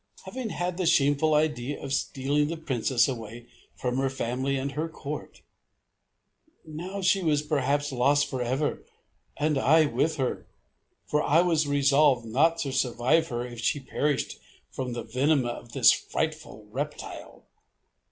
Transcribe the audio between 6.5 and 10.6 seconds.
Now she was perhaps lost forever and I with her;